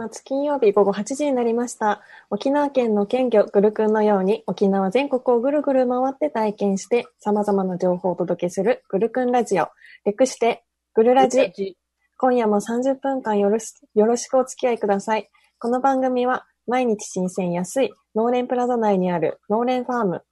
[0.00, 2.00] 末金曜日午後8時になりました。
[2.30, 9.68] 沖縄県の県魚ぐるくんのように沖縄全国をぐるぐる回って体験して様々な情報をお届けするぐるくんラジオ。
[10.06, 10.64] 略して
[10.94, 11.52] ぐるラジ。
[12.16, 15.28] 今夜も30分間よろしよろしくお付き合いください。
[15.58, 20.22] この番組は毎日新鮮安い農連プラザ内にある農連ファーム、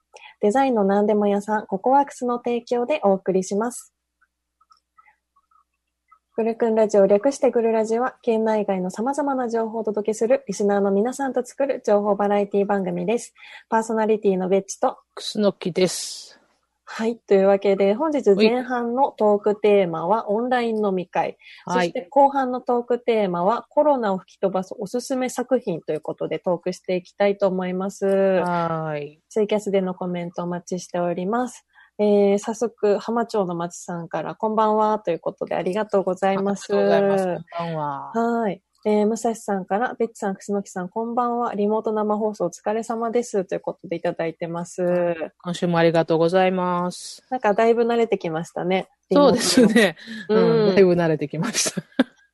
[0.41, 3.93] デザインの何でも屋さんココワークスの提供でお送りします。
[6.39, 13.33] ぐるくんラジオ略してぐるラジは県内外の様々な情報をお届けするリスナーの皆さんと作る情報バラエティ番組です。
[13.67, 16.39] パーソナリティのベッチとくすのきです。
[16.85, 17.17] はい。
[17.17, 21.37] というわけで、本日前半のトークテーマはオンライン飲み会。
[21.65, 21.87] はい。
[21.87, 28.05] そして後半のトークテーマはコロナを吹き飛ばすおすすめ作品ということでトークしていきたいと思います。
[28.05, 29.19] はい。
[29.27, 31.65] ツイキャスでのコメントお待ちしております。
[32.01, 36.73] えー、早速、浜町の松さんからこんばんはということでありがとうございます。
[36.73, 37.45] ありがとうございます。
[37.57, 38.11] こんばんは。
[38.41, 38.61] はい。
[38.85, 41.53] えー、武蔵さんから、ベッチさん、楠木さん、こんばんは。
[41.53, 43.43] リモート生放送お疲れ様です。
[43.43, 44.81] ということでいただいてます。
[45.43, 47.21] 今週もありがとうございます。
[47.29, 48.87] なんかだいぶ慣れてきましたね。
[49.11, 49.97] そうですね。
[50.29, 50.75] うん。
[50.75, 51.83] だいぶ慣れてきました。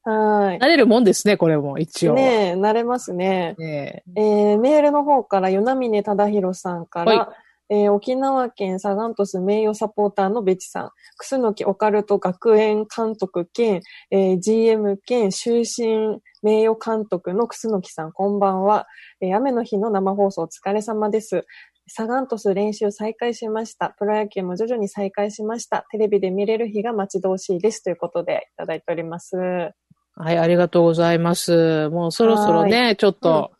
[0.05, 0.13] うん。
[0.13, 2.09] は慣れるもんですね、これも、一い。
[2.09, 2.13] 応。
[2.13, 3.55] ねえ、慣れますね。
[3.57, 7.33] ねえー、メールの方から、与那峰忠宏さんから、は
[7.69, 18.87] えー沖縄県サガン鳥栖名誉サポーターのベチさん、楠木オカルト学園監督兼、えー GM 兼終身名誉監督の楠木さん、こんばんは、
[19.21, 21.45] えー雨の日の生放送お疲れ様です。
[21.87, 23.95] サガン鳥栖練習再開しました。
[23.99, 25.85] プロ野球も徐々に再開しました。
[25.91, 27.83] テレビで見れる日が待ち遠しいです。
[27.83, 29.35] ということでいただいております。
[29.37, 31.89] はい、ありがとうございます。
[31.89, 33.51] もうそろそろね、ちょっと、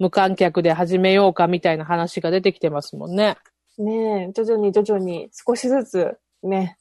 [0.00, 3.36] 無観客で始めようかみたいな話が出てきてますもんね。
[3.80, 6.76] ねえ、徐々に徐々に少しずつね、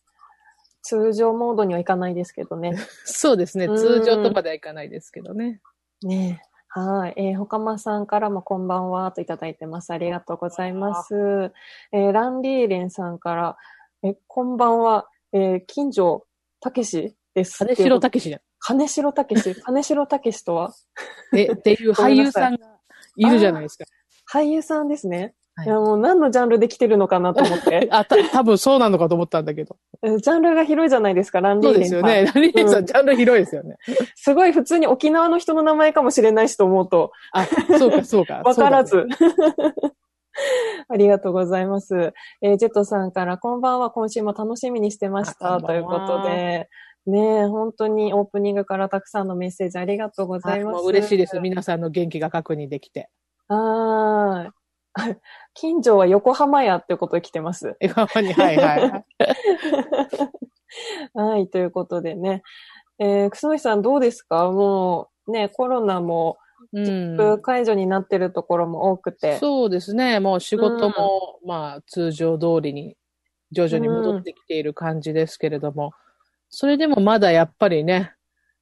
[0.82, 2.74] 通常モードにはいかないですけどね。
[3.06, 3.66] そうですね。
[3.66, 5.62] うん通常とまではいかないですけどね。
[6.04, 6.50] ねえ。
[6.70, 7.14] はい。
[7.16, 9.92] えー、ほかまさんからもこんばんはといただいてます。
[9.92, 11.52] ありがとうございます。
[11.92, 13.58] えー、ランリーレンさんから、
[14.04, 16.26] え、こんばんは、えー、金城
[16.60, 17.58] たけしです。
[17.58, 18.42] 金城武史じゃん。
[18.60, 19.56] 金城たけし。
[19.62, 20.74] 金城たけしとは？
[21.36, 22.80] え、っていう俳優さんが
[23.16, 23.86] いるじゃないですか。
[24.32, 25.34] 俳優さんですね。
[25.60, 27.88] はいい、や、もう何のジャンルで来てるのかなと思って。
[27.92, 29.78] あ、た、多分そうなのかと思ったんだけど。
[30.02, 32.02] えージャンルが広いじゃないですか、ランリそうーレンさん。
[32.02, 32.32] ですよね。
[32.34, 33.78] ラリーさうんん、ジャンル広いですよね。
[34.16, 37.46] すごい普通に沖縄の人の名前かもしれないしと思うと、あ、
[37.78, 38.42] そうか、そうか。
[38.46, 39.16] わからそうず。
[40.88, 42.14] ありがとうございます。
[42.42, 45.60] えージェットさんから、こんばんは、今週も楽しみにしてました。
[45.62, 46.70] ということで、
[47.06, 50.40] ねえ、本当にオープニングからたくさんのメッセージありがとうご。
[50.40, 50.86] ざいます。
[50.86, 51.40] 嬉しいです。
[51.40, 53.10] 皆さんの元気が確認できて。
[53.48, 54.59] はーい。
[55.54, 57.78] 近所は横浜やってことで来てます。
[57.82, 59.06] 笑顔に、はいはい。
[61.14, 62.44] はい、ということでね。
[63.00, 64.52] えー、くすのひさんどうですか？
[64.52, 66.38] もう、ね、コロナも、
[66.74, 67.42] うん。
[67.42, 69.38] 解除になってるところも多くて。
[69.38, 70.20] そうですね。
[70.20, 72.98] もう仕事も、まあ、通常通りに、
[73.52, 75.94] 徐々に戻ってきている感じですけれども、
[76.50, 78.14] それでもまだやっぱりね、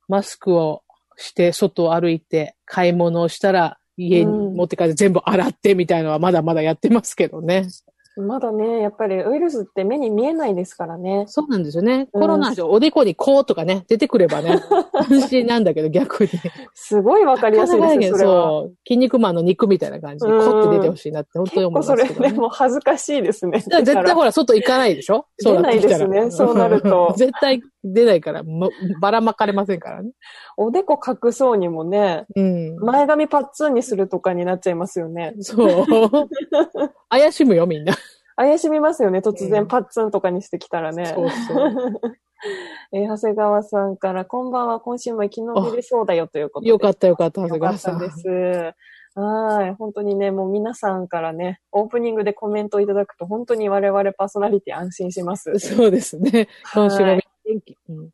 [0.07, 0.83] マスクを
[1.15, 7.67] して、外を歩いて、買い物をしたら、家に持って帰って全部洗ってみたいのはまだまだやってますけどね。
[8.19, 11.25] まだね、やっぱりウイルスって目に見えないですからね。
[11.27, 12.07] そうなんですよね。
[12.11, 14.59] うんコロナでおでこにこうとかね、出てくればね、
[15.07, 16.29] 安心なんだけど逆に。
[16.73, 18.75] すごいわかりやすいですね、そう。
[18.87, 22.29] 筋肉マンの肉みたいな感じで、うんこって出てほしいなって本当に思いますけどね。
[22.33, 23.59] もう恥ずかしいですね。
[23.59, 25.27] 絶対ほら、外行かないでしょ？
[25.37, 27.61] そう出ないですねそうなると 絶対
[27.93, 28.69] 出ないから、も
[29.01, 30.11] ばらまかれませんからね。
[30.57, 32.75] おでこ隠そうにもね、うん。
[32.77, 35.33] 前髪パッツンにするとかになっちゃいますよね。
[35.39, 35.85] そう。
[37.09, 37.93] 怪しむよ、みんな。
[38.35, 41.05] 怪しみますよね、突うん然パッツンとかにしてきたらね。
[41.07, 42.01] そうそう。
[42.93, 46.69] えー長谷川さんから、こんばんは、今週も生き延びれそうだよということで。
[46.69, 47.99] よかったよかった、長よ谷川さん。
[47.99, 49.19] かったです。
[49.19, 49.73] はい。
[49.73, 55.57] 本当にね、もう皆さんからね、オープニングでコメントをいただくと、本当に我々パーソナリティ安心します。
[55.57, 56.47] そうですね。
[56.75, 57.77] 今週もはい元気。
[57.89, 58.09] うん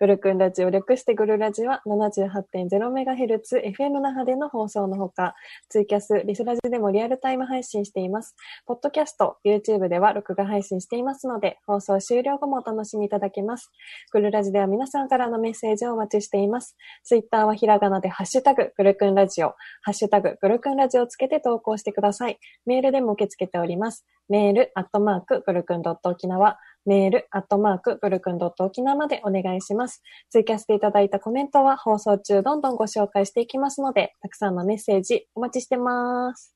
[0.00, 5.34] グルクンラジオ、略してグルラジは 78.0MHz、FM 那覇での放送のほか、
[5.68, 8.34] ツイキャス、リスラジでもリアルタイム配信しています。
[8.64, 13.70] ポッドキャスト、YouTube では録画配信していますので、放送終了後もお楽しみいただけます。
[14.10, 16.78] グルラジでは皆さんからのメッセージをお待ちしています。
[17.04, 19.48] ツイッターはひらがなでハッシュタグ、グルクンラジオ、
[19.82, 22.38] ハッシュタグ、グルクンラジオをつけて投稿してください。
[22.64, 24.06] メールでも受け付けております。
[24.30, 30.02] メール、アットマーク、グルクンドット沖縄、メール、アットマーク、グルクンドット沖縄までお願いします。
[30.30, 36.54] 追加していただいたコメントは放送中どんどんご紹介していきますので、たくさんのメッセージお待ちしてます。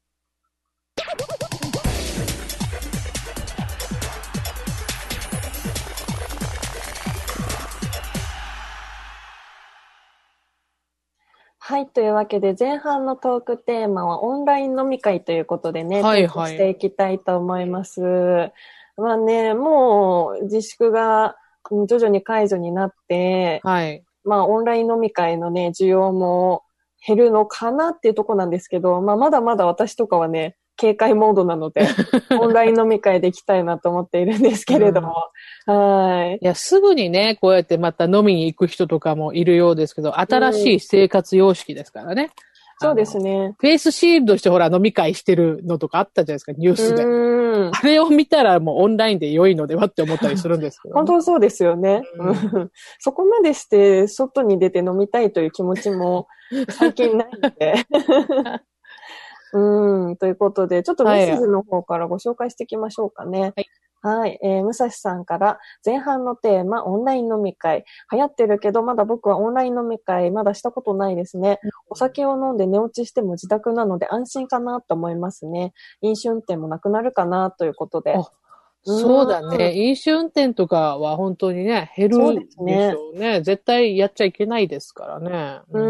[0.96, 1.04] は
[11.66, 11.86] はい。
[11.86, 18.52] というわけで、前半のトークテーマはオンライン飲み会ということでね、はいはいしていきたいと思います。
[18.96, 21.36] まあね、もう自粛が
[21.70, 24.04] うん徐々に解除になって、はい。
[24.24, 26.62] まあオンライン飲み会のね、需要も
[27.06, 31.86] 減るのかなっていうところなんですけど、まあまだまだ私とかはね、警戒モードなので、
[32.40, 35.14] オンライン飲み会で行きたいなと思っているんですけれども、
[35.66, 36.38] はい。
[36.42, 42.30] いや、すぐにね、こうやってまた飲みに行く人とかもいるようですけど、新しい生活様式ですからね。
[42.80, 43.24] そうですね。
[43.24, 43.54] ね。
[43.58, 47.04] フェイスシールドしてほら飲み会してるのとかあったじゃないですか、ニュースで。
[47.04, 47.70] うん。
[47.72, 52.02] あれを見たらもうオンラインで良いのではって思ったりするんですけど、本当そうですよね。
[52.18, 56.28] うんうん そこまでして外に出て飲みたいという気持ちも
[56.70, 57.74] 最近ないので。
[59.56, 63.52] うん、ということで、ちょっとメッセージの方からご紹介していきましょうかね。
[63.54, 63.68] はい。
[64.04, 64.38] はい。
[64.42, 67.86] えー、武蔵さんから、前半のテーマ、オンライン飲み会。
[68.12, 71.58] 流行ってるけど、まだ僕はオンライン飲み会、まだしたことないですね。
[71.88, 75.72] お酒を飲んで寝落ちしても自宅なので安心かなと思いますね。
[76.02, 78.14] 飲酒運転もなくなるかなということで。
[78.14, 78.24] あ
[78.82, 79.74] そうだね。
[79.74, 83.40] 飲酒運転とかは本当にね、減るそうでしですねょうね。
[83.40, 85.62] 絶対やっちゃいけないですからね。
[85.70, 85.80] う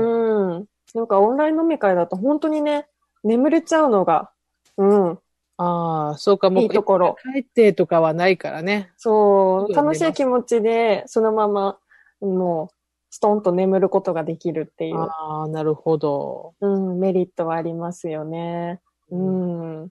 [0.61, 0.67] ん。
[0.95, 2.87] なんかオンライン飲み会だと本当にね、
[3.25, 4.31] 眠れちゃうのが、
[4.77, 5.19] うん、
[5.57, 7.17] ああ、そうか、もういいところ。
[7.35, 8.93] 帰ってとかはないからね。
[8.97, 11.79] そう、楽しい気持ちで、そのまま、
[12.21, 12.75] もう、
[13.11, 16.55] ストンと眠ることができるっていう、ああ、なるほど。
[16.61, 18.81] うん、メリットはありますよね。
[19.11, 19.91] うん。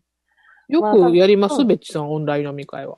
[0.67, 2.97] よまあくやります、うんベッチさん、オンライン飲み会は。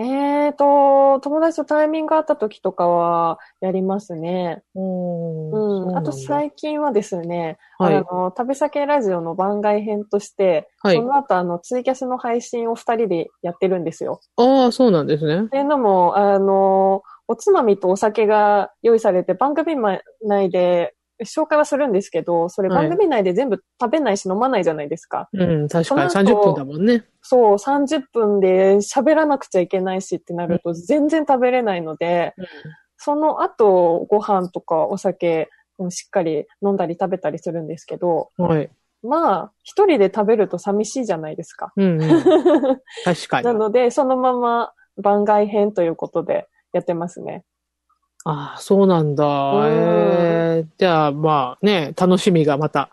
[0.00, 4.62] えーと、友達とタイミングがあった時とかはやりますね。
[4.76, 5.96] うん。
[5.96, 14.20] あと最近はですね、はいあの、旅先ラジオの番外編として、はいその後あの、ツイキャスの配信を二人でやってるんですよ。
[14.36, 15.48] ああ、そうなんですねっ。
[15.48, 19.74] ていうのも、あの、おつまみとお酒が用意されて番組
[20.22, 20.94] 内で
[21.24, 25.28] 紹介はするんですけど、それはい番組内で全部食べないし飲まないじゃないですか。
[25.32, 27.04] うん、確かにその後30分だもんね。
[27.22, 32.34] そう、30分で喋らなくちゃいけないしってなると全然食べれないので、
[32.96, 35.48] その後ご飯とかお酒
[35.78, 38.70] うんしっかり飲んだり食べたりするんですけど、はい。
[39.02, 41.72] まあ、一人で食べると寂しいじゃないですか。
[41.76, 42.10] うん、うん。
[43.04, 43.52] 確かにな。
[43.52, 47.44] ので、そのまま番外編ということでやってますね。
[48.30, 49.24] ああ、そうなんだ。
[49.24, 52.90] んええじゃあ、まあね、楽しみがまた、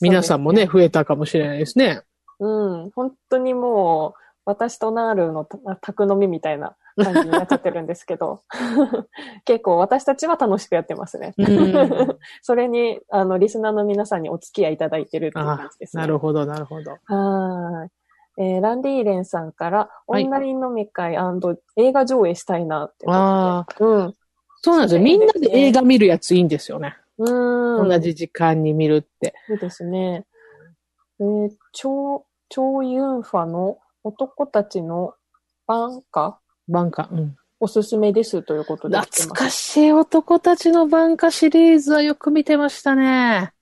[0.00, 2.02] 皆さんもね、増えたかもしれないですね。
[2.40, 8.42] うん、本当にもう、私とナールのた宅飲みみたいな感じになっちゃってるんですけど、
[9.46, 11.34] 結構私たちは楽しくやってますね。
[11.38, 16.02] うん それに、あの、リスナーの皆さんにお付き合いいただいてるっていう感あじですね。
[16.02, 16.92] なるほど、なるほど。
[16.92, 17.90] はーい。
[18.36, 21.16] えーランディーレンさんから、オはいンライン飲み会
[21.76, 23.06] 映画上映したいなって。
[23.08, 24.14] ああ、うん。
[24.64, 25.02] そうなんですよ。
[25.02, 26.96] みんなで映画見るやついいんですよね。
[27.18, 27.86] うん。
[27.86, 29.34] 同じ時間に見るって。
[29.46, 30.24] そうですね。
[31.20, 35.12] えー、超、超ユンファの男たちの
[35.66, 37.08] 番歌晩夏。
[37.12, 37.36] うん。
[37.60, 39.34] おすすめですということで懐。
[39.34, 43.52] かしい男たちの晩夏シリーズはよく見てましたね。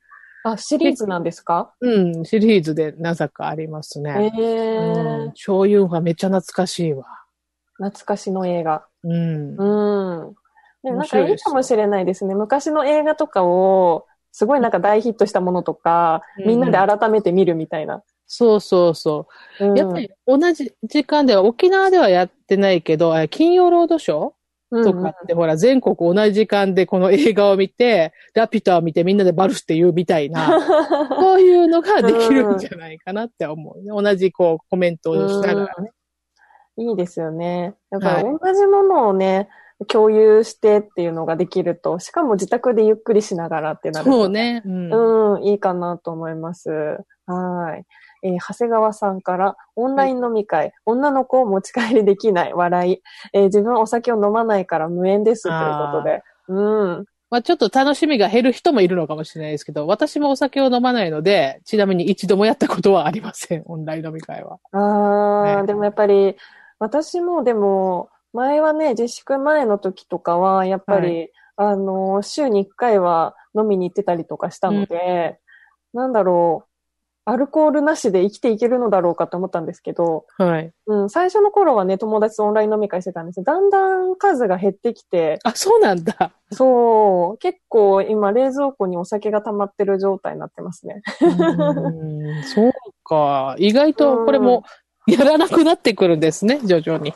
[0.44, 1.74] あ、シリーズなんですか？
[1.80, 4.32] うん、シリーズでなぜかありますえね。
[4.36, 7.04] ーうん、超ユンファめっちゃ懐かしいわ。
[7.74, 8.86] 懐かしの映画。
[9.02, 9.56] うん。
[9.56, 10.34] うん。
[10.82, 12.34] なんかいいいかもしれないですね。
[12.34, 18.02] 昔の映画とかを、すごいなんか大ヒットしたものとか、うんみんなで改めて見るみたいな。
[18.26, 19.28] そうそうそ
[19.60, 19.66] う。
[19.66, 30.48] うんやっぱり同じ時間では、沖縄ではやってないけど、あ金曜ロードショーとかって、ほら、全国同じ時間でこの映画を見て、ラピュタを見てみんなでバルスって言うみたいな、
[31.14, 33.88] こういうのができるんじゃないかなって思うね。
[33.88, 35.90] 同じこうコメントをしながらね。
[36.78, 37.74] いいですよね。
[37.90, 39.50] やっぱりは同じものをね、
[39.84, 44.12] 共有してっていうのができると、しかも自宅でゆっくりしながらってなると。
[44.12, 44.62] そうね。
[44.64, 45.34] うん。
[45.34, 46.70] うん、いいかなと思います。
[47.26, 47.84] はい。
[48.24, 53.02] えー長谷川さんから、オンライン飲み会、女の子を持ち帰りできない、笑い。
[53.32, 56.22] えー自分はお酒を飲まないから無縁です、ということで。
[56.48, 56.60] う
[57.00, 57.04] ん。
[57.30, 63.62] まあちょっと楽しみが減る人もいるのかもしれないですけど、私もお酒を飲まないので、ちなみに一度もやったことはありません。
[63.64, 64.58] オンライン飲み会は。
[64.72, 66.36] ああ、ねでもやっぱり、
[66.78, 75.38] 私もでも、前はね、自粛前の時とかは、やっぱり、あの、週に1回は飲みに行ってたりとかしたので、
[75.92, 76.72] なんだろう、
[77.24, 80.72] アルコールなしで生きていけるのだろうかと思ったんですけど、はい。
[80.86, 83.44] うん、最初の頃はね、友達とオンライン飲み会してたんですよ。
[83.44, 86.32] だんだん数が減ってきて、あ、そうなんだ。
[86.50, 91.02] そう、結構今冷蔵庫にお酒が溜まってる状態になってますね。
[91.20, 92.72] うそう
[93.04, 93.54] か。
[93.58, 94.64] 意外とこれも
[95.06, 97.14] やらなくなってくるんですね、徐々に。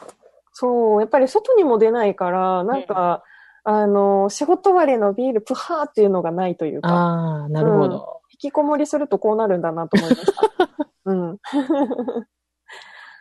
[0.58, 3.22] そう、やっぱり外にも出ないから、なんか、
[3.62, 8.22] あの、仕事終わりのビールプハーっていうのがないというか、ああ、なるほど。
[8.32, 10.32] 引きこもりするとこうなるんだなと思いました。
[11.04, 11.38] うん。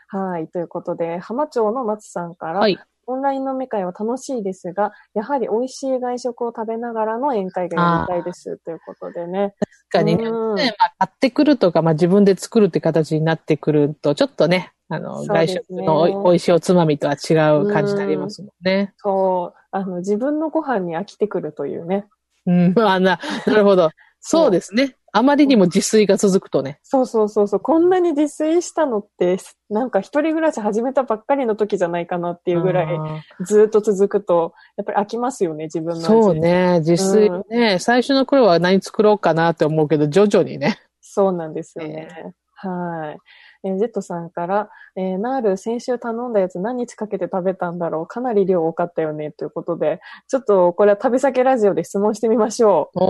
[0.07, 0.47] はい。
[0.47, 2.79] ということで、浜町の松さんから、はい。
[3.05, 8.59] オンライン飲み会は楽しいですが、やはり美味しい外食を食べながらの宴会がやりたいです。
[8.59, 9.55] ということでね。
[9.95, 18.93] 確かにね、うんねまあ、買ってくるとか、まあ、自分で作るって形になってくると、ちょっとね、あの、ね外食のおい美味しいおつまみとは違う感じになりますもんね。
[18.97, 22.05] そう、あの、自分のご飯に飽きてくるというね。
[22.45, 23.89] うん、ま あな、なるほど。
[24.27, 24.95] そうですね。
[25.11, 26.79] あまりにも自炊が続くとね。
[26.81, 27.59] そうそうそうそう。
[27.59, 29.37] こんなに自炊したのって、
[29.69, 36.01] なんか一人暮らし始めたばっかりの時じゃないかなっていうぐらい、あずっと続くと、やっぱり飽きますよね、自分の。
[36.01, 36.35] そう。
[36.35, 36.79] ね。
[36.79, 40.79] 自炊ね、最初の頃は何作ろうかなって思うけど、徐々にね。
[41.01, 42.33] そうなんですよね。
[42.55, 43.19] はい。
[43.65, 52.99] えージェットさんから、えーナール先週頼んだやつ何日かけて食べたんだろうかなり量多かったよねということで、ちょっとこれは旅先ラジオで質問してみましょう。
[52.99, 53.01] あ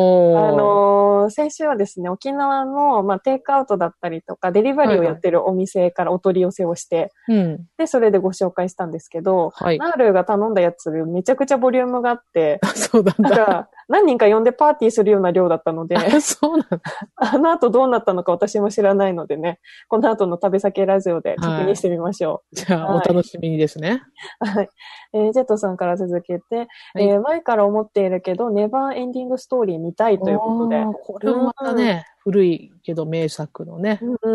[0.51, 7.65] のー先週はですね、沖縄の、まあ、テイクアウトだったりとか、デリバリーをやってるお店からお取り寄せをして、うん。
[7.77, 9.77] で、それでご紹介したんですけど、はい。
[9.77, 13.29] ナールが頼んだやつ、めちゃくちゃボリュームがあって、 そうなんだ。
[13.29, 16.79] だから、何人か呼んでパーティーするような量だったので、あそうなんだ。
[17.15, 24.01] あの後どうなったのか私も知らないのでね、この後の食べ先ラジオで確認してみましょじゃあ、はいお楽しみにですね。
[24.41, 24.45] う。
[24.45, 24.69] はい。
[25.13, 30.83] えージェットさんから続けて、はいえー前から思っているけど、ネバーエンディングストーリー見たいということで。
[31.03, 33.99] これもまたね、古いけど名作のね。
[34.23, 34.31] う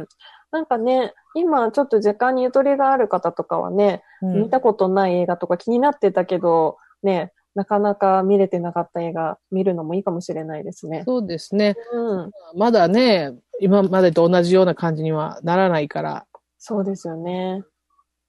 [0.00, 0.06] ん。
[0.50, 11.04] なんかね、今ちょっと時間にゆとりがある方とかはね、うん見たことない映画とか気になってたけど、ね、なかなか見れてなかった映画見るのもいいかもしれないですね。
[11.06, 11.76] そうですね。
[11.92, 12.30] うん。
[12.56, 16.26] まだね、今までと同じような感じにはならないから。
[16.58, 17.62] そうですよね。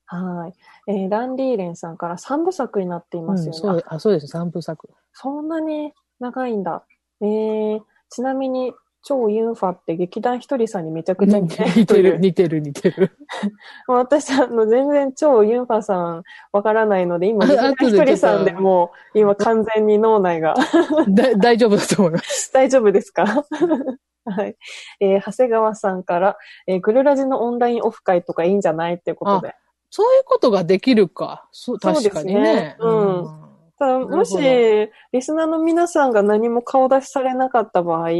[0.06, 0.92] はい。
[0.92, 3.58] えーランリーレンさんから3部作になっていますよね。
[3.58, 4.88] そうあそうです、三部作。
[5.12, 6.84] そんなに長いんだ。
[7.20, 7.80] えー、
[8.10, 8.72] ちなみに、
[9.08, 12.18] 超ユンファって劇団ひとりさんにめちゃくちゃ似てる 似てる。
[12.18, 13.12] 似てる、似てる。
[13.86, 20.54] 私、あの、全然超ユンファさんわからないので、今、あ劇団ひとりさんでもう、今完全に脳内が
[21.08, 22.52] だ大丈夫だと思います。
[22.52, 23.24] 大丈夫ですか？
[24.24, 24.56] はい。
[24.98, 26.36] えー長谷川さんから、
[26.66, 29.54] えーグルラジのオンラインオフ会とかいいんじゃないっていうことで。
[29.88, 31.46] そういうことができるか。
[31.52, 32.76] そう、そうですね確かにね。
[32.80, 33.45] うん
[33.78, 38.10] ただ、もし、リスナーの皆さんが何も顔出しされなかった場合、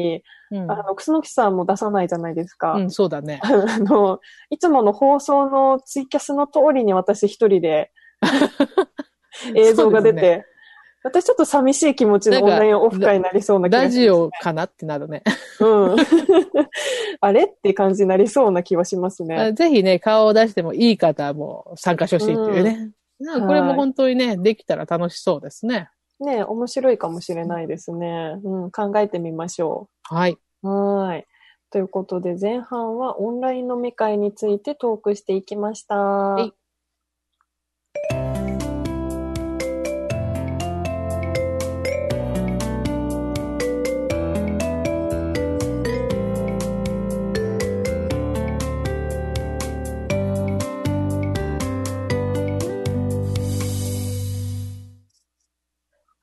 [0.50, 0.70] うん。
[0.70, 2.74] あの、くすのきさんも出さないじゃないですか。
[2.74, 3.40] うん、そうだね。
[3.44, 4.20] あの、
[4.50, 7.90] いつもの放送のツイキャスの通りに私一人で
[9.54, 10.44] 映像が出て、ね
[11.06, 15.22] 私ちょっと寂しい気持ちのオンラインオフ会になりそうな気がします、ラジオかなってなるね。
[15.60, 15.96] うん。
[17.20, 19.52] あれって感じになりそうな気はしますね。
[19.52, 22.76] ぜひね、顔を出してもいい方も参加してほしいっていうね。
[22.76, 22.92] なん
[23.24, 25.90] かこれも本当にね、できたら楽しそうですね。
[26.20, 28.36] ね面白いかもしれないですね。
[28.42, 30.38] うん、考えてみましょはい。
[30.62, 30.68] う。
[30.68, 31.26] はい。
[31.70, 36.36] ということで、前半はオンライン飲み会についてトークしていきました。
[36.38, 36.52] い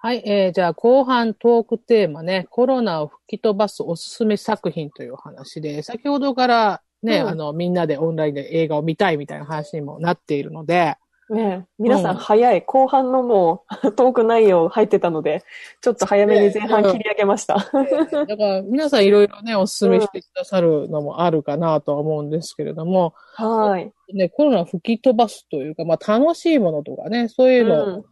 [0.05, 7.27] はい、えー、じゃあ後半トークテーマね、コロナを吹き飛ばすおすすめ作品というお話で、先ほどからね、うん。
[7.29, 10.97] あの、みんなでオンラインで映画を見たいみたいな話にもなっているので、
[11.29, 12.63] ね皆さうんん早い。
[12.63, 15.41] 後半のもうトーク内容入ってたので、
[15.79, 17.55] ちょっと早めに前半切り上げました。
[17.55, 23.89] だから皆さんいろいろね、おすすめしてくださるのもあるかなとは思うんですけれども、はい。
[24.13, 28.03] ね、コロナを吹き飛ばすというか、まあ楽しいものとかね、そういううのん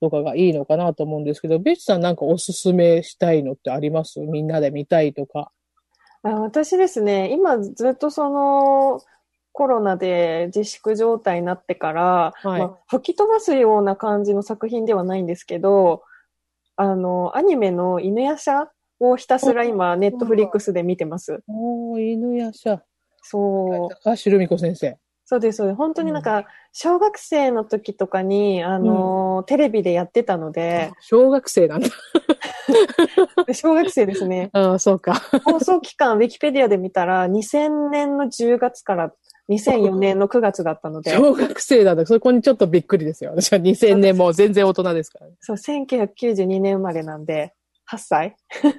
[0.00, 4.20] とかがいいのかなと思うんですけど、ベッチさんなんかおすすめしたいのってあります？
[4.20, 5.52] みんなで見たいとか。
[6.22, 9.00] あ私ですね、今ずっとその、
[9.52, 16.04] コロナで自粛状態になってから、はいまあ、吹き飛ばすような感じの作品ではないんですけど、
[16.76, 18.68] あの、アニメの犬夜叉
[19.00, 21.42] をひたすら今、ネットフリックスで見てます。
[21.48, 22.82] おー、犬やしゃ。
[23.22, 23.88] そう。
[24.02, 24.96] 高橋留美子先生。
[25.30, 25.76] そうです、そうです。
[25.76, 31.88] 本当になんか、小学生の時とかに、あの、テレビでやってたので、小学生なんだ。
[33.46, 34.50] で 小学生ですね。
[34.54, 35.14] ああ、そうか。
[35.44, 39.12] 放送期間、ウィキペディアで見たら、2000年の10月から
[39.48, 42.04] 2004年の9月だったので、小学生なんだ。
[42.06, 43.30] そこにちょっとびっくりですよ。
[43.30, 45.34] 私は2000年もう全然大人ですからね。
[45.38, 47.54] そう、1992年生まれなんで、
[47.88, 48.34] 8歳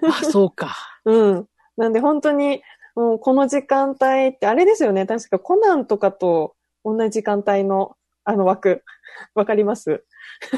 [0.06, 0.76] あ、そうか。
[1.06, 1.46] うん。
[1.78, 2.62] なんで本当に、
[2.96, 5.06] もうこの時間帯って、あれですよね。
[5.06, 8.84] 確かコナンとかと同じ時間帯のあの枠。
[9.36, 10.04] わかります？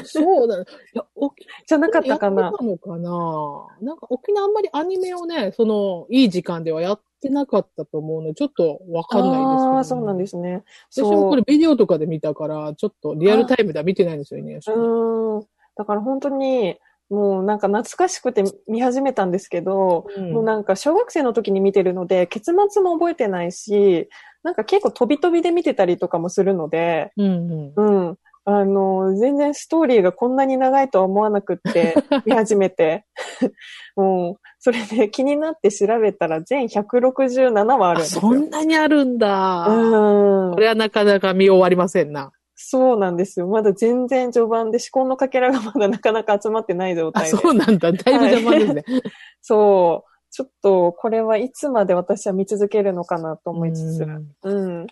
[0.04, 0.64] そうだね。
[0.94, 3.66] いや、沖じゃなかったかやなってたのかな？
[3.80, 10.62] なんか沖縄あんまりアニメをね、その、いい時間ではやってなかったと思うので、ちょっとわかんないですけど、ああ、そうなんですね。
[10.90, 14.54] 私もこれビデオとかで見たから、ちょっとリアルタイムでは見てないんですよね。
[14.54, 15.46] うーん。
[15.76, 16.78] だから本当に、
[17.10, 24.08] もうなんか懐かしくて見始めたんですけど、うんもうなんか小学生の時に見てるので、結末も覚えてないし、
[24.42, 28.08] なんか結構飛び飛びで見てたりとかもするので、うんうん。
[28.08, 28.18] うん。
[28.46, 31.94] あの、全然ストーリーがこんなに長いとは思わなくって、
[32.26, 33.06] 見始めて。
[33.96, 38.20] もう、それで気になって調べたら全167話あるんあ、ですよ。
[38.20, 39.66] そんなにあるんだ。
[39.66, 40.60] うんこ。
[40.60, 42.32] れはなかなか見終わりませんな。
[42.56, 43.48] そうなんですよ。
[43.48, 47.36] まだ全然序盤で思考のかけらが まだなかなか集まってない状あ、態で。
[47.36, 47.92] そうなんだ。
[47.92, 48.84] だいぶ邪魔ですね。
[49.40, 50.10] そう。
[50.30, 54.02] ちょっと、これはいつまで私は見続けるのかなと思いつつ。
[54.02, 54.86] うんうん。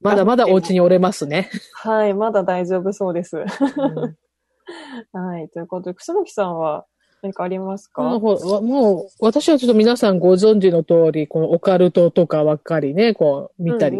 [0.00, 1.50] まだまだお家におれますね。
[1.74, 3.36] はい、まだ大丈夫そうです。
[3.38, 4.16] うん
[5.12, 5.48] はい。
[5.50, 6.86] ということで、楠木さんは
[7.20, 8.02] 何かありますか？
[8.02, 13.98] もう、私はちょっと皆さんご存知の通り、このオカルトとかばっかりね、こう、見たり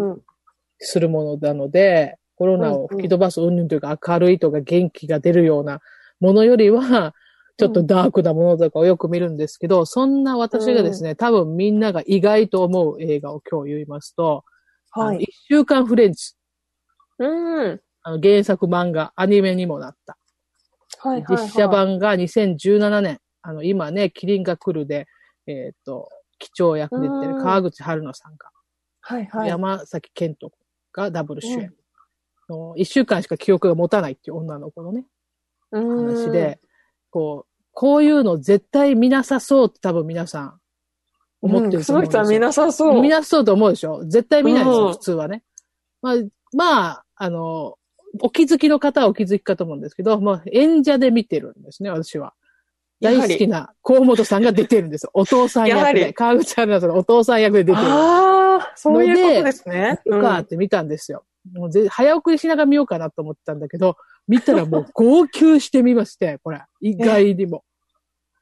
[0.79, 5.81] するものなので、コロナを吹き飛ばす云々というか明るいとか元気が出るような
[6.21, 7.15] ものよりは、
[7.59, 14.45] ちょっとダークなものとかをよく見るんですけど、そんな私がですね、多分みんなが意外と思う映画を今日言いますと、
[14.91, 15.23] はい。
[15.23, 16.35] 一週間フレンズ、
[17.19, 17.81] うん。
[18.03, 20.17] あの原作漫画、アニメにもなった。
[20.99, 21.47] はいはい、はい。
[21.47, 25.07] 実写版が2017年、あの、今ね、キリンが来るで、
[25.47, 26.09] えっ、と、
[26.39, 28.51] 機長役で出てるうん川口春奈さんが、
[29.01, 29.49] はいはい。
[29.49, 30.51] 山崎健人
[30.93, 31.73] がダブル主演。
[32.53, 35.05] の一週間しか記憶が持たないっていう女の子のね、
[35.73, 36.61] うん話で、
[37.11, 40.61] こう、こういうの絶対見なさそうって多分皆さん
[41.41, 42.23] 思ってると思うんですよ。
[42.23, 43.03] 楠木さん見なさそう。
[43.03, 45.43] 見なそうと思うでしょ絶対見ないですよ、うん普通はね。
[46.01, 46.15] まあ、
[46.55, 47.77] まあ、あの、
[48.21, 52.35] お気づきの方はお気づきかと思うんですけど、まあ、演者で見てるんですね、私は。
[53.01, 55.11] 大好きな河本さんが出てるんですよ。
[55.15, 56.13] お父さん役で。
[56.13, 57.85] 川口春奈さんのお父さん役で出てる。
[57.89, 60.01] ああ、そういうことですね。
[60.05, 61.25] よかって見たんですよ。
[61.51, 63.97] もうぜ早送りしながら見ようかなと思ってたんだけど、
[64.29, 66.63] 見たらもう号泣してみまして、 これ。
[66.81, 67.65] 意外にも。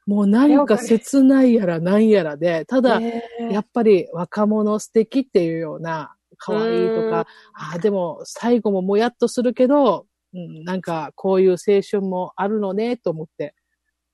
[0.07, 13.53] もうなんか切ないやらなんやらで、ただ、えーやっぱり若者素敵っていうような、可愛いとか、ああ、でも最後ももやっとするけど、うん、なんかこういう青春もあるのね、と思って、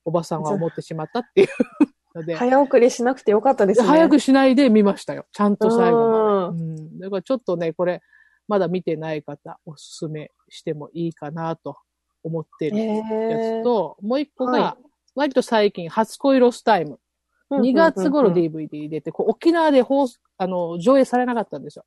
[0.04, 1.48] おばさんは思ってしまったっていう
[2.14, 3.86] ので、早送りしなくてよかったですね。
[3.86, 5.26] 早くしないで見ましたよ。
[5.32, 6.62] ちゃんと最後まうで。
[6.62, 6.98] うん。
[6.98, 8.02] だからちょっとね、これ、
[8.48, 11.76] まだ見てない方、おすすめしてもいいかなと
[12.24, 14.76] 思ってるやつと、もう一個はが、
[15.14, 16.98] 割と最近、初恋ロスタイム。
[17.50, 21.84] 2月頃 DVD 出て、こう沖縄で放送、あの、上映されなかったんですよ。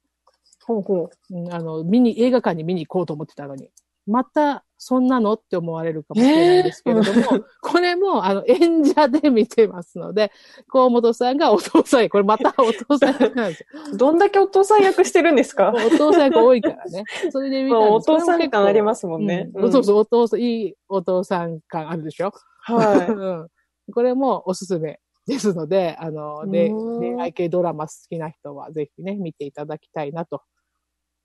[0.64, 1.36] ほうほう。
[1.36, 3.70] うんあの、見に、映画館に見に行こうと思ってたのに。
[4.08, 7.44] また、そんなのって思われるかもしれないんですけれども、えー。
[7.62, 10.32] これも、あの、演者で見てますので、
[10.68, 13.68] 河本さんがお父さん役、これまたお父さん役なんですよ。
[13.98, 15.72] どんだけお父さん役してるんですか？
[15.76, 17.04] お父さん役多いからね。
[17.32, 19.52] それで見たんですまあお父さん感ありますもんね。
[19.54, 19.72] うんうん。
[19.72, 22.32] そうそう、お父さん、いいお父さん感あるでしょ？
[22.64, 23.06] は
[23.88, 23.94] うん。
[23.94, 26.72] これもおすすめですので、あの、で
[27.20, 30.42] 愛系ドラマ好きな人はぜひね、見ていただきたいなと。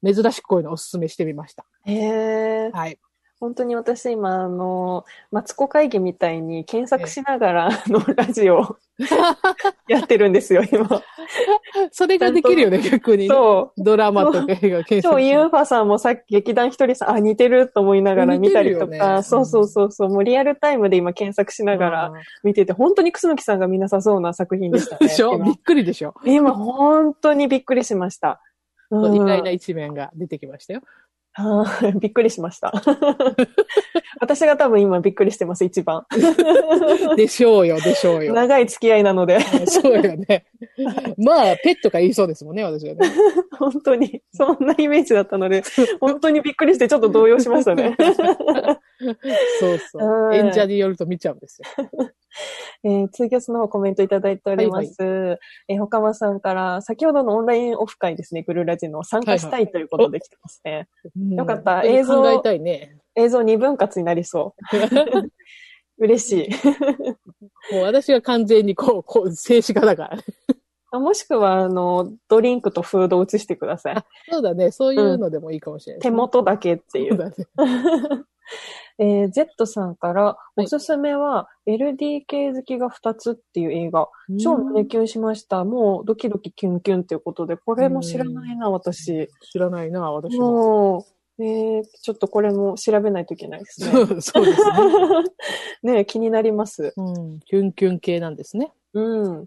[0.04, 1.64] 珍しくこういうのおすすめしてみました。
[1.86, 1.92] い。
[1.92, 1.96] へ
[2.66, 2.70] え。
[2.72, 2.98] はい。
[3.38, 8.78] 本当に私今、あの、マツコ会議みたいに検索しながら、あの、ラジオ
[9.88, 11.02] やってるんですよ、今。
[11.92, 13.28] それができるよね、逆に。
[13.28, 13.82] そう。
[13.82, 25.08] ドラマとか映画検今日、索ユーファさんもさっき劇団ひとりさん、あ、似てると思いながら見たりとか、ねそうそうそうそう、もうリアルタイムで今検索しながら見てて、本当に楠木さんが見なさそうな作品でしたね。
[25.08, 25.32] でしょ？
[25.32, 28.40] び今っくりでしょ、今、本当にびっくりしました。
[28.90, 30.82] うん意外な一面が出てきましたよ。
[31.38, 32.72] あ ーびっくりしました。
[34.20, 36.06] 私が多分今びっくりしてます、一番。
[37.16, 38.32] でしょうよ、でしょうよ。
[38.32, 40.46] 長い付き合いなので、そうよね。
[41.18, 43.12] まあ、ペットが言いそうですもんね、私はね。
[43.58, 45.62] 本当に、そんなイメージだったので、
[46.00, 47.94] 本当にびっくりしてちょっと動揺しましたね。
[49.60, 50.30] そうそうう。
[50.30, 51.88] ん演者によると見ちゃうんですよ。
[52.84, 55.38] えーツイキャスの方コメントいただいております。
[55.68, 60.88] えー、ほかまさんから、先ほどのオンラインオフ会ですね、グルラジの参加したいということで来てますね。
[61.34, 62.96] よかったうん映像考えたいね。
[63.14, 64.76] 映像2分割になりそう。
[65.98, 67.74] 嬉しい。
[67.74, 70.08] もう私が完全にこう、こう、静止画だか
[70.92, 74.04] らもしくは、あの、ドリンクとフードを映してください。
[74.30, 74.70] そうだね。
[74.70, 77.16] そういうのでもいいかもしれない、手元だけっていう。
[77.16, 77.34] そうだね。
[78.98, 84.08] えー、Z さんから、いおすすめは、LDK 好きが2つっていう映画。
[84.40, 85.64] 超胸キュンしました。
[85.64, 89.28] もうドキドキキュンキュンっていうことで、これも知らないな、私。
[89.52, 90.52] 知らないな、私も。
[90.52, 91.02] もう、
[91.38, 93.90] えー、ちょっとこれも調べないといけないですね。
[93.92, 94.44] そうですね。
[95.98, 96.94] ね気になります。
[96.96, 97.40] うん。
[97.40, 98.72] キュンキュン系なんですね。
[98.94, 99.46] うん。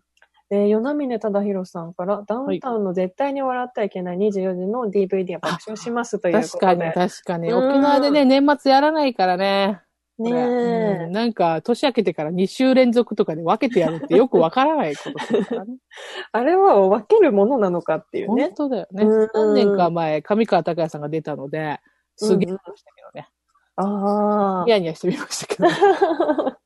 [0.51, 6.51] えー、与那峰忠宏さんから、ダウンタウンの絶対に笑ってはいけない24時の DVD は爆笑しますということで。
[6.51, 7.51] 確かに、確かに。
[7.51, 9.81] うん沖縄でね、年末やらないからね。
[10.19, 15.77] ねえ、うんなんか、年明けてから2週連続とかで分けてやるってよくわからないことですからね。
[16.31, 18.53] あれは分けるものなのかっていう本ね。
[18.55, 19.03] 当だよね。
[19.03, 21.79] うん何年か前、上川隆也さんが出たので、
[22.17, 23.29] すげえましたけどね。
[23.77, 25.67] あニヤニヤしてみましたけど。
[25.67, 26.57] あ。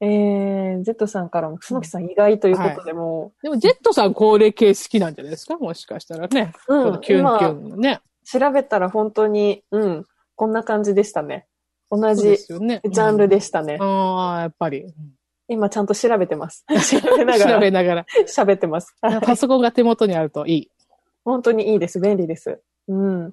[0.00, 5.56] えー、Z さんからも、楠木さん意外ということでもでも、ジェットさん高齢系好きなんじゃないですか？
[5.58, 6.52] もしかしたらね。
[6.68, 8.00] う、うん、キュンキ今ュンのね。
[8.24, 10.04] 調べたら本当に、うん、
[10.36, 11.46] こんな感じでしたね。
[11.90, 12.36] 同じ。
[12.36, 13.78] ジャンルでしたね。
[13.80, 14.86] ああ、やっぱり。
[15.48, 16.64] 今ちゃんと調べてます。
[17.00, 18.06] 調べなが調べらながら。
[18.26, 18.94] 喋ってます。
[19.00, 20.70] はいパソコンが手元にあるといい。
[21.24, 22.00] 本当にいいです。
[22.00, 22.60] 便利です。
[22.88, 23.32] うん。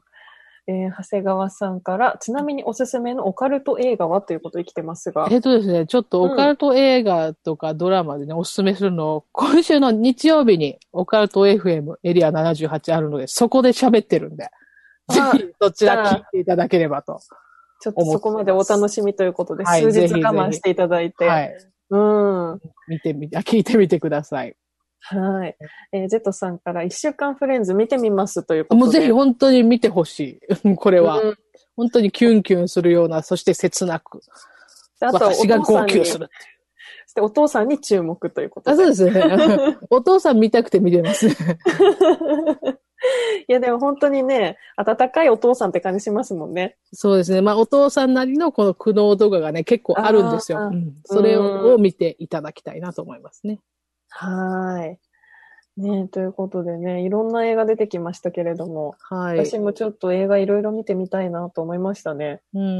[0.68, 5.28] えー長谷川さんから、ちなみにおすすめのオカルト映画はということで来てますが。
[5.30, 14.46] えっとですね、ちょっとオカルト映画とかドラマでね、おすすめするのを、今週の日曜日にオカルト FM エリア78あるので、そこで喋ってるんで、
[15.10, 17.20] ぜあひそちら聞いていただければと。
[17.82, 21.26] ちょっとそこまでお楽しみということで、はい数日我慢していただいて。
[21.26, 21.56] はい。
[21.90, 22.52] うん。
[22.54, 24.50] は見てみて、あ聞いてみてください。
[24.50, 24.54] い。
[25.92, 28.82] えー、ジェットさんから、一週間フレンズ見てみますということで。
[28.82, 30.76] もうぜひ本当に見てほしい。
[30.78, 31.22] これは。
[31.22, 31.38] うん
[31.76, 34.22] 本当にキュンキュンするような、そして切なく。
[35.00, 36.30] であと私が父さんに、号泣する。
[37.06, 38.96] そしてお父さんに注目ということあ、で。
[38.96, 39.78] そうですね。
[39.92, 41.28] お父さん見たくて見てます。
[43.48, 46.78] いや、でも本当にね、温かいお父さんって感じしますもんね。
[46.94, 47.42] そうですね。
[47.42, 50.70] まあ、お父さんなりのこの苦悩動画がね、結構あるんですよ。
[50.72, 53.60] うんそれを見ていただきたいなと思いますね。
[54.10, 54.98] はーい。
[55.78, 59.46] ねということでね、いろんな映画出てきましたけれども、はい。
[59.46, 62.42] 私もちょっと映画いろいろ見てみたいなと思いましたね。
[62.54, 62.80] うん。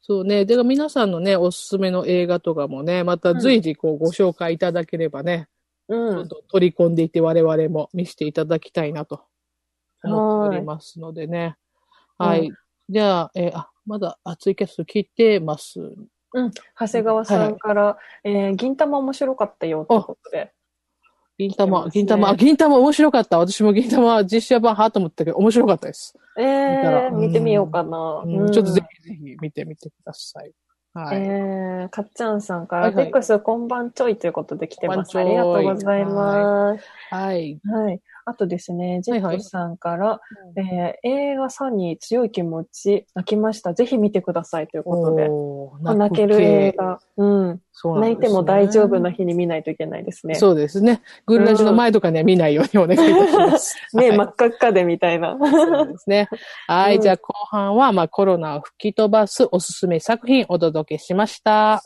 [0.00, 0.44] そうね。
[0.44, 5.48] で、皆さんのね、おすすめの映画とかもね、また随時こうご紹介いただければね、
[5.88, 9.22] うん取り込んでいって我々も見せていただきたいなと
[10.06, 11.56] 思っておりますのでね。
[12.18, 12.52] ははいい。
[12.88, 15.80] じゃあ、えーあ、まだ熱いキャスト聞いてます。
[15.80, 16.50] うん。
[16.78, 20.52] 長谷川さんから、えー銀玉面白かったよってことで。
[21.38, 23.38] 銀玉、ね銀玉、あ銀玉面白かった。
[23.38, 26.14] 私も銀玉実写版はと思ったけど、面白かったです。
[26.38, 28.22] え見たらー、見てみようかな。
[28.24, 30.52] うんうんちょっとぜひぜひ見てみてください。
[30.94, 31.18] はい。
[31.18, 35.18] えー、かっちゃんさんから、はいはいテックスこんばんちょいということで来てます。
[35.18, 36.84] ありがとうございます。
[37.10, 37.60] はい。
[37.64, 38.00] はい。
[38.28, 40.20] あとですね、ジェはいットさんから、
[40.56, 43.72] えー映画サニー強い気持ち、泣きました。
[43.72, 45.94] ぜひ見てくださいということで。
[45.96, 46.72] 泣ける映。
[46.72, 46.98] 画。
[47.16, 47.60] うん。
[47.70, 50.34] そうなんね泣いても大丈夫な日に見ないといけないですね。
[50.34, 51.02] そうですね。
[51.26, 53.76] グルラジの前とかには見ないようにお願いいたします。
[53.94, 55.36] ね、はい真っ赤っかでみたいな。
[55.38, 56.28] そうですね。
[56.66, 56.96] はい。
[56.96, 61.80] うんじゃあ後半は、まあコロナを吹き飛ばすおすすめ作品お届けしました。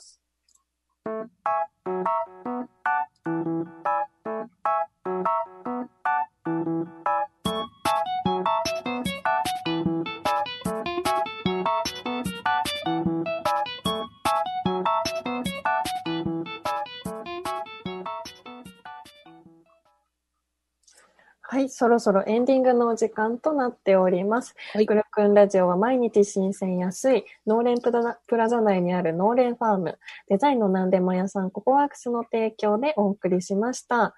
[21.53, 24.55] はい、そろそろエンディングのお時間となっております。
[24.73, 34.15] はいグルクンラジオは毎日新鮮安い、農連プラプラザ内にある農連ファーム、デザインの何でも屋さんココワークスの提供でお送りしました。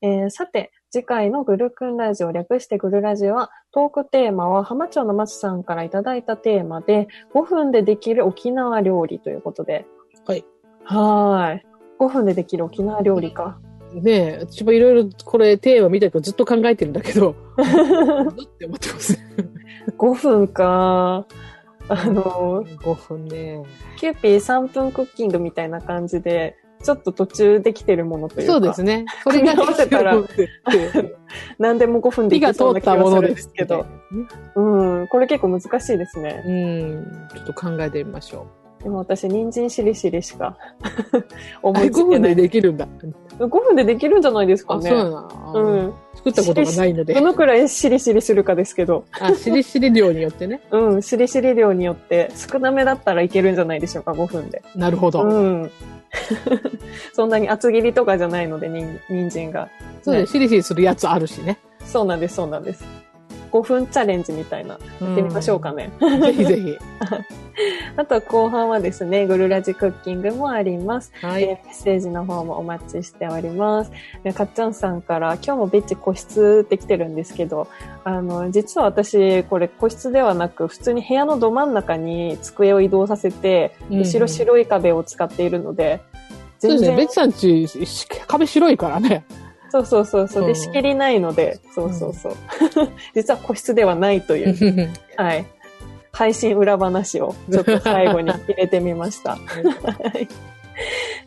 [0.00, 9.86] えーさて、次回のグルクンラジオ略してグルラジオは、トークテーマは浜町の松さんからいただいたテーマで、5分でできる沖縄料理ということで。
[10.26, 10.44] はい。
[10.84, 11.66] はーい。
[11.98, 13.58] 5分でできる沖縄料理か。
[13.92, 17.34] ねえ、私もいろいろこれテーマ見たけどずっと考えてるんだけど、
[18.36, 19.18] ずっと思ってます。
[19.98, 21.26] 5分か。
[21.88, 23.62] あの、5分ね。
[23.96, 28.52] キューピー3分クッキングみたいな感じで、ちょっと途中できてるものというか。
[28.52, 29.06] そうですね。
[29.24, 30.16] これが合わせたら
[31.58, 33.86] 何でも5分できそうな気がするんものでですすけど。
[34.54, 34.60] う
[35.02, 35.08] ん。
[35.08, 36.42] これ結構難しいですね。
[36.46, 37.28] うん。
[37.34, 38.46] ちょっと考えてみましょ
[38.82, 40.56] でも私、人参しりしりしか
[41.12, 41.24] う。
[41.70, 42.36] 思5いつけない。
[42.36, 42.86] できるんだ。
[43.38, 44.88] 5分でできるんじゃないですかあ、ね。
[44.88, 45.94] そうなのうん。
[46.14, 47.20] 作ったことがないのでど。
[47.20, 49.04] のくらいしりしりするかですけど。
[49.18, 50.60] あ、しりしり量によってね。
[50.70, 51.02] うん。
[51.02, 54.62] しりしり量によって少なめだったらいけるんじゃないでしょうか、5分で。
[54.76, 55.22] なるほど。
[55.22, 55.70] うん。
[57.12, 59.68] そんなに厚切りとかじゃないので、にん人参が。
[60.02, 60.32] そうです。
[60.32, 61.58] しりしりするやつあるしね。
[61.84, 62.84] そうなんです、そうなんです。
[63.50, 65.90] 5分チャレンジみたいな、やってみましょうかね。
[66.00, 66.78] ぜひぜひ。
[67.96, 71.10] あと後半はですね、グルラジクッキングもあります。
[71.22, 71.44] はい。
[71.44, 73.90] えーメッセージの方もお待ちしております。
[74.22, 77.68] でかっちゃんさんから、今日もベッチ個室って来てるんですけど、
[78.04, 86.00] あの、実は私、これ個室ではなく、普通に部屋のど真ん中に机を移動させて、うん後ろ白い壁を使っているので、
[86.58, 86.86] そうですね。
[86.86, 89.24] 全然ベッチさんち、し壁白いからね。
[89.84, 90.42] そうそうそうそう。
[90.44, 92.36] で、うん仕切りないので、そうそうそう。
[93.14, 95.44] 実は個室ではないという、はい。
[96.12, 99.32] 配信裏話をちょっと最後に入れてみました。
[99.36, 99.38] は
[100.18, 100.28] い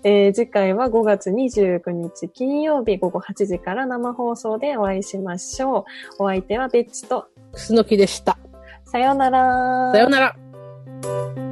[0.04, 5.86] えー次回は5月29日金曜日午後8時から生放送でお会いしましょ
[6.20, 6.24] う。
[6.24, 8.38] お相手はベッチと、クスノキでした。
[8.86, 9.92] さようなら。
[9.92, 11.49] さようなら。